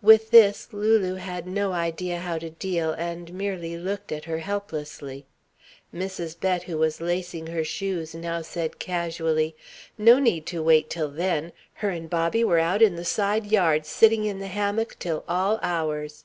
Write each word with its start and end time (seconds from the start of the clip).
With 0.00 0.30
this 0.30 0.72
Lulu 0.72 1.16
had 1.16 1.46
no 1.46 1.72
idea 1.72 2.20
how 2.20 2.38
to 2.38 2.48
deal, 2.48 2.92
and 2.94 3.30
merely 3.34 3.76
looked 3.76 4.10
at 4.12 4.24
her 4.24 4.38
helplessly. 4.38 5.26
Mrs. 5.94 6.40
Bett, 6.40 6.62
who 6.62 6.78
was 6.78 7.02
lacing 7.02 7.48
her 7.48 7.64
shoes, 7.64 8.14
now 8.14 8.40
said 8.40 8.78
casually: 8.78 9.54
"No 9.98 10.18
need 10.18 10.46
to 10.46 10.62
wait 10.62 10.88
till 10.88 11.10
then. 11.10 11.52
Her 11.74 11.90
and 11.90 12.08
Bobby 12.08 12.42
were 12.42 12.58
out 12.58 12.80
in 12.80 12.96
the 12.96 13.04
side 13.04 13.44
yard 13.44 13.84
sitting 13.84 14.24
in 14.24 14.38
the 14.38 14.46
hammock 14.48 14.96
till 14.98 15.22
all 15.28 15.58
hours." 15.62 16.24